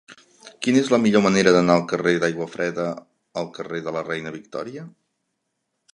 Quina 0.65 0.79
és 0.85 0.87
la 0.93 0.97
millor 1.01 1.23
manera 1.25 1.51
d'anar 1.55 1.75
del 1.79 1.85
carrer 1.91 2.15
d'Aiguafreda 2.23 2.87
al 3.43 3.53
carrer 3.59 3.83
de 3.89 3.97
la 3.99 4.05
Reina 4.11 4.37
Victòria? 4.39 4.91